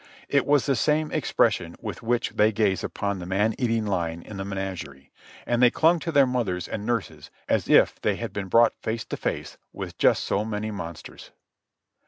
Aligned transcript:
It 0.29 0.47
was 0.47 0.65
the 0.65 0.75
same 0.75 1.11
expression 1.11 1.75
with 1.79 2.01
which 2.01 2.31
they 2.31 2.51
gaze 2.51 2.83
upon 2.83 3.19
the 3.19 3.27
man 3.27 3.53
eating 3.59 3.85
lion 3.85 4.23
in 4.23 4.37
the 4.37 4.43
menagerie, 4.43 5.11
and 5.45 5.61
they 5.61 5.69
clung 5.69 5.99
to 5.99 6.11
their 6.11 6.25
mothers 6.25 6.67
and 6.67 6.87
nurses 6.87 7.29
as 7.47 7.69
if 7.69 8.01
they 8.01 8.15
had 8.15 8.33
been 8.33 8.47
brought 8.47 8.81
face 8.81 9.05
to 9.05 9.15
face 9.17 9.59
with 9.71 9.99
just 9.99 10.23
so 10.23 10.43
many 10.43 10.71
monsters. 10.71 11.29